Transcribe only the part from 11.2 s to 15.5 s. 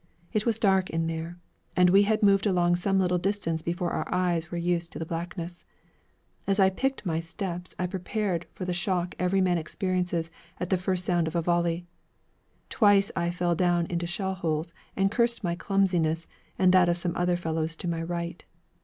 of a volley. Twice I fell down into shell holes and cursed